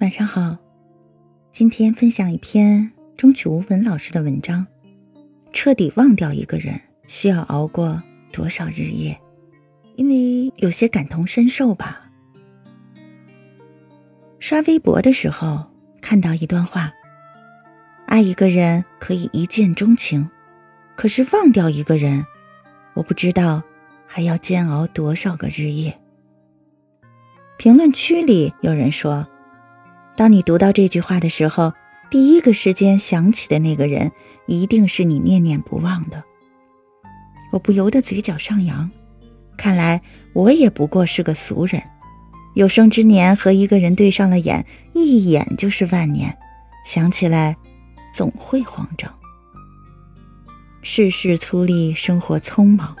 [0.00, 0.56] 晚上好，
[1.50, 4.64] 今天分享一篇中曲无闻老师的文章。
[5.52, 8.00] 彻底忘掉一个人，需要熬过
[8.32, 9.18] 多少日夜？
[9.96, 12.08] 因为有些感同身受吧。
[14.38, 15.66] 刷微博的时候
[16.00, 16.92] 看到一段话：
[18.06, 20.30] 爱一个人可以一见钟情，
[20.94, 22.24] 可是忘掉一个人，
[22.94, 23.64] 我不知道
[24.06, 25.98] 还要煎熬多少个日夜。
[27.56, 29.26] 评论区里有人说。
[30.18, 31.72] 当你读到这句话的时候，
[32.10, 34.10] 第一个时间想起的那个人，
[34.48, 36.24] 一定是你念念不忘的。
[37.52, 38.90] 我不由得嘴角上扬，
[39.56, 41.80] 看来我也不过是个俗人。
[42.56, 46.36] 有生之年和一个人对上了眼，一眼就是万年，
[46.84, 47.56] 想起来
[48.12, 49.14] 总会慌张。
[50.82, 52.96] 世事粗粝，生活匆忙，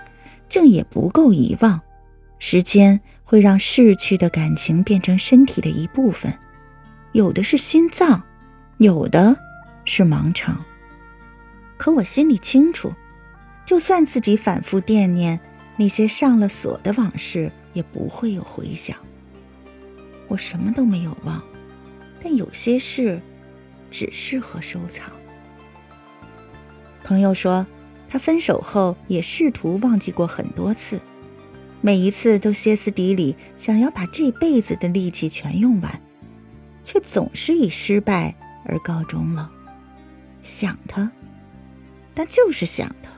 [0.48, 1.80] 竟也不够遗忘。
[2.38, 6.32] 时间会让逝去的感情变成身体的一部分。
[7.12, 8.22] 有的是心脏，
[8.78, 9.36] 有的
[9.84, 10.64] 是盲肠。
[11.76, 12.92] 可我心里清楚，
[13.64, 15.38] 就算自己反复惦念
[15.76, 18.96] 那些上了锁的往事，也不会有回响。
[20.26, 21.42] 我什么都没有忘，
[22.22, 23.20] 但有些事
[23.90, 25.10] 只适合收藏。
[27.04, 27.66] 朋友说，
[28.08, 31.00] 他分手后也试图忘记过很多次，
[31.80, 36.02] 每一次都歇斯底里，想要把这辈子的力气全用完。
[36.88, 39.50] 却总是以失败而告终了。
[40.42, 41.12] 想他，
[42.14, 43.10] 但就是想他，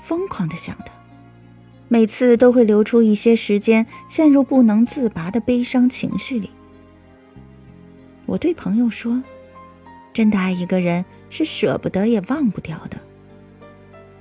[0.00, 0.92] 疯狂的想他，
[1.88, 6.48] 每次都会留出一些时间，陷入不能自拔的悲伤情绪里。
[8.24, 9.20] 我对朋友说
[10.14, 12.96] ：“真的爱一个人，是舍不得也忘不掉的。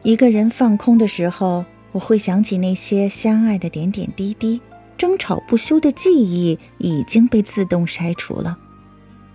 [0.02, 4.60] 一个人放空的时候，我会想起那些相爱的点点滴滴，
[4.98, 8.58] 争吵不休的记忆已经被自动筛除了。”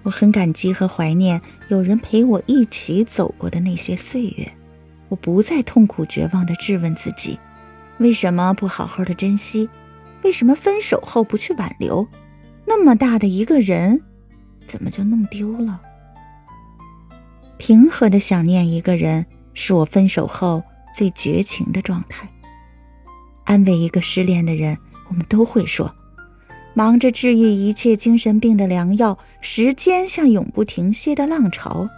[0.07, 4.49] 我很感激和怀念有人陪我一起走过的那些岁月，
[5.09, 7.37] 我不再痛苦绝望地质问自己：
[7.99, 9.69] 为什么不好好的珍惜？
[10.23, 12.07] 为什么分手后不去挽留？
[12.65, 14.01] 那么大的一个人，
[14.69, 15.81] 怎么就弄丢了？
[17.59, 20.63] 平和的想念一个人，是我分手后
[20.95, 22.31] 最绝情的状态。
[23.43, 24.79] 安慰一个失恋的人，
[25.09, 25.93] 我们都会说。
[26.77, 31.89] 忙着治愈一切精神病的良药，时间像永不停歇的浪潮，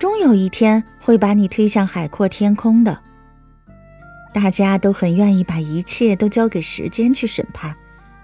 [0.00, 2.98] 终有一天会把你推向海阔天空的。
[4.32, 7.72] 大家都很愿意把一切都交给时间去审判，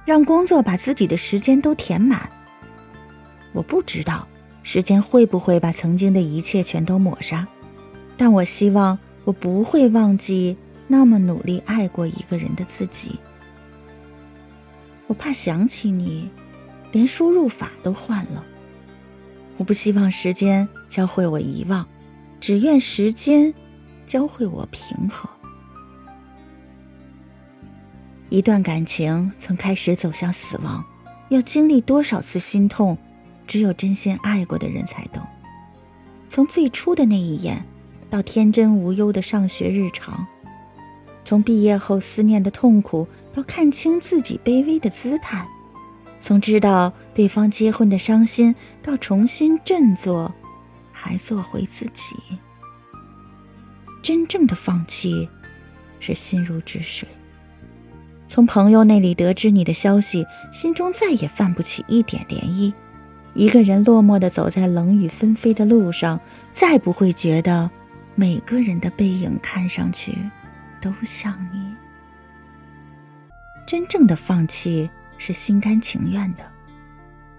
[0.04, 2.28] 让工作把自己的时间都填满。
[3.52, 4.26] 我不知道
[4.64, 7.46] 时间会不会把曾经的一切全都抹杀，
[8.16, 10.56] 但我希望我不会忘记
[10.88, 13.20] 那么努力爱过一个人的自己。
[15.10, 16.30] 我怕想起你，
[16.92, 18.44] 连输入法都换了。
[19.56, 21.84] 我不希望时间教会我遗忘，
[22.40, 23.52] 只愿时间
[24.06, 25.28] 教会我平和。
[28.28, 30.84] 一段感情从开始走向死亡，
[31.28, 32.96] 要经历多少次心痛，
[33.48, 35.20] 只有真心爱过的人才懂。
[36.28, 37.66] 从最初的那一眼，
[38.08, 40.24] 到天真无忧的上学日常，
[41.24, 43.08] 从毕业后思念的痛苦。
[43.34, 45.46] 要看清自己卑微的姿态，
[46.20, 50.34] 从知道对方结婚的伤心，到重新振作，
[50.92, 52.16] 还做回自己。
[54.02, 55.28] 真正的放弃，
[55.98, 57.08] 是心如止水。
[58.26, 62.72] 从朋友那里得知你的消息，心中再也泛不起一点涟漪。
[63.34, 66.18] 一个人落寞的走在冷雨纷飞的路上，
[66.52, 67.70] 再不会觉得
[68.14, 70.16] 每个人的背影看上去
[70.80, 71.69] 都像你。
[73.70, 76.42] 真正的放弃是心甘情愿的，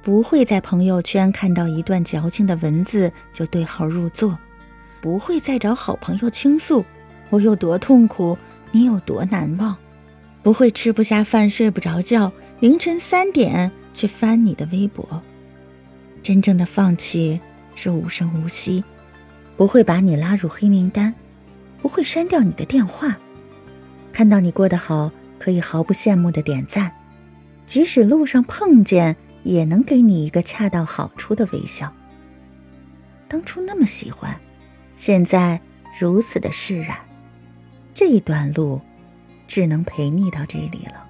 [0.01, 4.39] 不会在朋友圈看到一段矫情的文字就对号入座，
[5.01, 6.85] 不会再找好朋友倾诉。
[7.29, 8.37] 我有多痛苦，
[8.71, 9.75] 你有多难忘，
[10.41, 12.31] 不会吃不下饭睡不着觉，
[12.61, 15.21] 凌晨三点去翻你的微博。
[16.23, 17.41] 真正的放弃
[17.75, 18.81] 是无声无息，
[19.57, 21.13] 不会把你拉入黑名单，
[21.81, 23.17] 不会删掉你的电话，
[24.13, 25.11] 看到你过得好。
[25.41, 26.91] 可以毫不羡慕的点赞，
[27.65, 31.91] 即使路上碰见，也能给你一个恰到好处的微笑。
[33.27, 34.39] 当初那么喜欢，
[34.95, 35.59] 现在
[35.99, 36.95] 如此的释然，
[37.95, 38.81] 这一段路，
[39.47, 41.09] 只能陪你到这里了。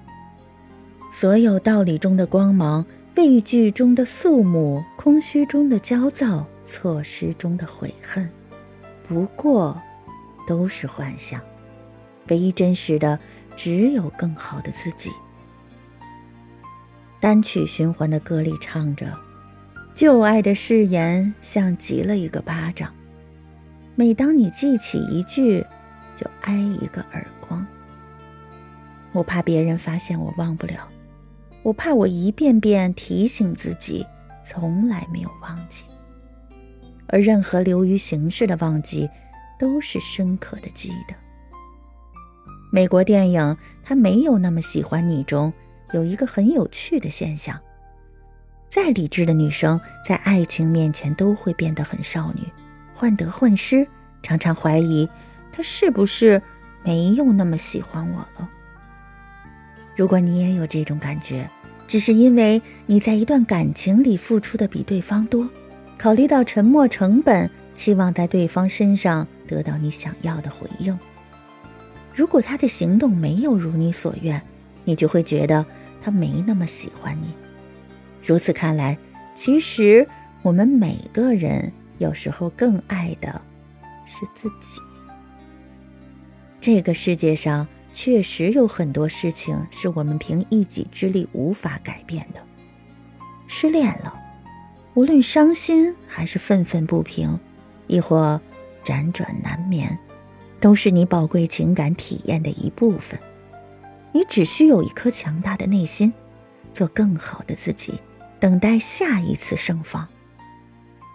[1.12, 2.86] 所有道理中的光芒，
[3.16, 8.30] 畏惧中的肃穆，空虚中的焦躁，错失中的悔恨，
[9.06, 9.78] 不过，
[10.48, 11.38] 都是幻想。
[12.28, 13.20] 唯一真实的。
[13.56, 15.10] 只有更好的自己。
[17.20, 19.16] 单曲循环的歌里唱着
[19.94, 22.92] ：“旧爱的誓言像极了一个巴掌，
[23.94, 25.64] 每当你记起一句，
[26.16, 27.64] 就挨一个耳光。
[29.12, 30.88] 我怕别人发现我忘不了，
[31.62, 34.04] 我怕我一遍遍提醒自己，
[34.44, 35.84] 从来没有忘记。
[37.06, 39.08] 而任何流于形式的忘记，
[39.58, 41.14] 都是深刻的记得。
[42.74, 43.40] 美国电影
[43.84, 45.52] 《他没有那么喜欢你》中
[45.92, 47.60] 有一个很有趣的现象：
[48.66, 49.78] 再理智的女生
[50.08, 52.48] 在爱情面前都会变得很少女，
[52.94, 53.86] 患得患失，
[54.22, 55.06] 常常怀疑
[55.52, 56.40] 他是不是
[56.82, 58.48] 没有那么喜欢我了。
[59.94, 61.50] 如果你也有这种感觉，
[61.86, 65.46] 只是因为你在一段感情里付出的比对方多，
[65.98, 70.98] 考虑到沉默成本，期望在对方身上得到你想要的回应。
[72.14, 74.40] 如果他的行动没有如你所愿，
[74.84, 75.64] 你就会觉得
[76.00, 77.34] 他没那么喜欢你。
[78.22, 78.98] 如此看来，
[79.34, 80.06] 其实
[80.42, 83.40] 我们每个人有时候更爱的
[84.04, 84.80] 是自己。
[86.60, 92.40] 这个世界上确实有很多事情是我们凭一己之力无法改变的。
[93.48, 94.20] 失恋了，
[94.94, 97.38] 无论伤心还是愤愤不平，
[97.86, 98.40] 亦或
[98.84, 99.98] 辗转难眠。
[100.62, 103.18] 都是你宝贵情感体验的一部分，
[104.12, 106.12] 你只需有一颗强大的内心，
[106.72, 107.94] 做更好的自己，
[108.38, 110.08] 等待下一次盛放。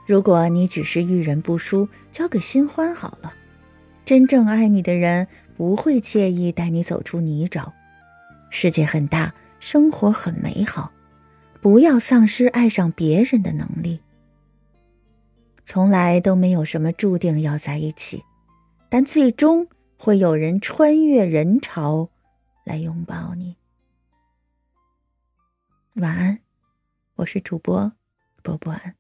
[0.06, 3.34] 如果你只是遇人不淑，交给新欢好了。
[4.04, 7.72] 真正爱你的人不会介意带你走出泥沼。
[8.50, 10.92] 世界很大，生活很美好，
[11.62, 14.02] 不要丧失爱上别人的能力。
[15.64, 18.26] 从来都没有什么注定要在一起。
[18.90, 19.68] 但最终
[19.98, 22.10] 会有人穿越人潮
[22.64, 23.58] 来拥抱你。
[25.96, 26.40] 晚安，
[27.16, 27.92] 我是主播
[28.44, 28.96] 波波安。